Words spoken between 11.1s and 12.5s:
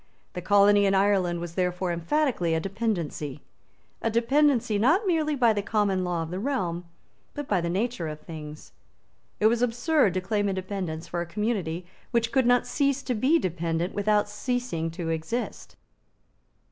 a community which could